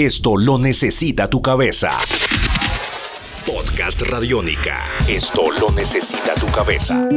Esto 0.00 0.36
lo 0.36 0.58
necesita 0.58 1.28
tu 1.28 1.42
cabeza. 1.42 1.90
Podcast 3.44 4.00
Radiónica. 4.02 4.84
Esto 5.08 5.50
lo 5.60 5.72
necesita 5.72 6.34
tu 6.34 6.46
cabeza. 6.52 7.08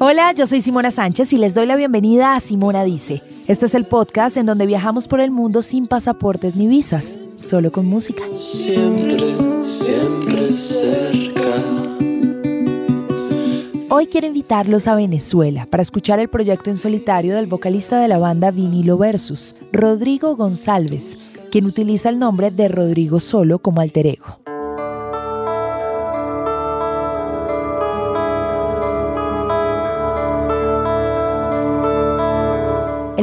Hola, 0.00 0.32
yo 0.32 0.48
soy 0.48 0.60
Simona 0.60 0.90
Sánchez 0.90 1.32
y 1.32 1.38
les 1.38 1.54
doy 1.54 1.66
la 1.66 1.76
bienvenida 1.76 2.34
a 2.34 2.40
Simona 2.40 2.82
Dice. 2.82 3.22
Este 3.46 3.66
es 3.66 3.74
el 3.74 3.84
podcast 3.84 4.36
en 4.36 4.46
donde 4.46 4.66
viajamos 4.66 5.06
por 5.06 5.20
el 5.20 5.30
mundo 5.30 5.62
sin 5.62 5.86
pasaportes 5.86 6.56
ni 6.56 6.66
visas, 6.66 7.18
solo 7.42 7.72
con 7.72 7.86
música. 7.86 8.22
Siempre, 8.36 9.34
siempre 9.60 10.48
cerca. 10.48 11.40
Hoy 13.90 14.06
quiero 14.06 14.26
invitarlos 14.26 14.86
a 14.86 14.94
Venezuela 14.94 15.66
para 15.66 15.82
escuchar 15.82 16.18
el 16.18 16.28
proyecto 16.28 16.70
en 16.70 16.76
solitario 16.76 17.36
del 17.36 17.46
vocalista 17.46 18.00
de 18.00 18.08
la 18.08 18.18
banda 18.18 18.50
Vinilo 18.50 18.96
Versus, 18.96 19.54
Rodrigo 19.70 20.34
González, 20.34 21.18
quien 21.50 21.66
utiliza 21.66 22.08
el 22.08 22.18
nombre 22.18 22.50
de 22.50 22.68
Rodrigo 22.68 23.20
Solo 23.20 23.58
como 23.58 23.82
alter 23.82 24.06
ego. 24.06 24.41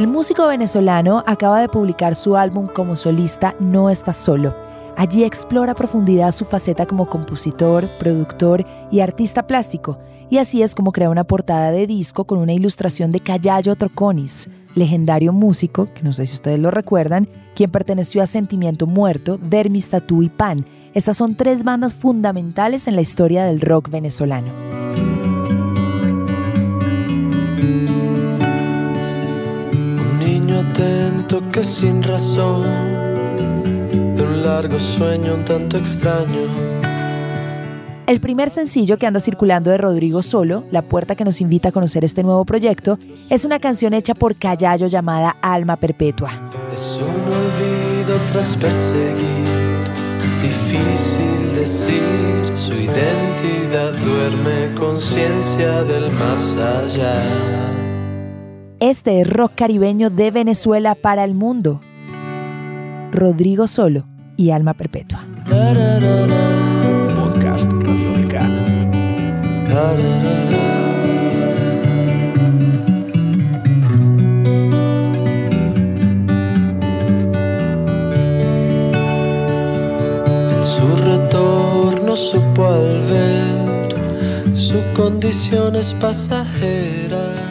El 0.00 0.06
músico 0.06 0.46
venezolano 0.46 1.22
acaba 1.26 1.60
de 1.60 1.68
publicar 1.68 2.14
su 2.14 2.34
álbum 2.34 2.68
como 2.68 2.96
solista 2.96 3.54
No 3.60 3.90
Está 3.90 4.14
Solo. 4.14 4.56
Allí 4.96 5.24
explora 5.24 5.74
profundidad 5.74 6.32
su 6.32 6.46
faceta 6.46 6.86
como 6.86 7.04
compositor, 7.04 7.86
productor 7.98 8.64
y 8.90 9.00
artista 9.00 9.46
plástico, 9.46 9.98
y 10.30 10.38
así 10.38 10.62
es 10.62 10.74
como 10.74 10.92
crea 10.92 11.10
una 11.10 11.24
portada 11.24 11.70
de 11.70 11.86
disco 11.86 12.24
con 12.24 12.38
una 12.38 12.54
ilustración 12.54 13.12
de 13.12 13.20
Callayo 13.20 13.76
Troconis, 13.76 14.48
legendario 14.74 15.34
músico, 15.34 15.92
que 15.92 16.02
no 16.02 16.14
sé 16.14 16.24
si 16.24 16.32
ustedes 16.32 16.60
lo 16.60 16.70
recuerdan, 16.70 17.28
quien 17.54 17.70
perteneció 17.70 18.22
a 18.22 18.26
Sentimiento 18.26 18.86
Muerto, 18.86 19.36
Dermis 19.36 19.90
Tatú 19.90 20.22
y 20.22 20.30
Pan. 20.30 20.64
Estas 20.94 21.18
son 21.18 21.34
tres 21.34 21.62
bandas 21.62 21.92
fundamentales 21.94 22.88
en 22.88 22.94
la 22.94 23.02
historia 23.02 23.44
del 23.44 23.60
rock 23.60 23.90
venezolano. 23.90 24.48
Atento 30.60 31.40
que 31.50 31.64
sin 31.64 32.02
razón, 32.02 32.62
de 34.16 34.22
un 34.22 34.42
largo 34.42 34.78
sueño 34.78 35.34
un 35.34 35.44
tanto 35.44 35.78
extraño. 35.78 36.80
El 38.06 38.20
primer 38.20 38.50
sencillo 38.50 38.98
que 38.98 39.06
anda 39.06 39.20
circulando 39.20 39.70
de 39.70 39.78
Rodrigo 39.78 40.22
Solo, 40.22 40.64
La 40.70 40.82
puerta 40.82 41.14
que 41.14 41.24
nos 41.24 41.40
invita 41.40 41.68
a 41.68 41.72
conocer 41.72 42.04
este 42.04 42.22
nuevo 42.22 42.44
proyecto, 42.44 42.98
es 43.30 43.44
una 43.44 43.58
canción 43.60 43.94
hecha 43.94 44.14
por 44.14 44.36
Callayo 44.36 44.88
llamada 44.88 45.36
Alma 45.40 45.76
Perpetua. 45.76 46.30
Es 46.74 46.96
un 46.96 47.24
olvido 47.24 48.18
tras 48.32 48.56
perseguir, 48.56 49.86
difícil 50.42 51.54
decir, 51.54 52.50
su 52.54 52.72
identidad 52.72 53.92
duerme 54.04 54.74
conciencia 54.74 55.84
del 55.84 56.10
más 56.12 56.56
allá. 56.56 57.79
Este 58.90 59.20
es 59.20 59.32
rock 59.32 59.52
caribeño 59.54 60.10
de 60.10 60.32
Venezuela 60.32 60.96
para 60.96 61.22
el 61.22 61.32
mundo. 61.32 61.80
Rodrigo 63.12 63.68
Solo 63.68 64.04
y 64.36 64.50
Alma 64.50 64.74
Perpetua. 64.74 65.24
Podcast. 67.14 67.70
En 80.50 80.64
su 80.64 80.96
retorno 81.04 82.16
supo 82.16 82.66
al 82.66 83.00
ver, 83.08 84.56
su 84.56 84.80
condición 84.96 85.76
es 85.76 85.94
pasajera. 86.00 87.50